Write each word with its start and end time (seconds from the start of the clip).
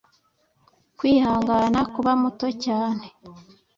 kwihangana 0.97 1.79
kuba 1.93 2.11
muto 2.21 2.47
cyane 2.65 3.05